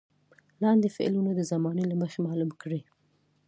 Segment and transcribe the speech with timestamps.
[0.63, 2.81] لاندې فعلونه د زمانې له مخې معلوم کړئ.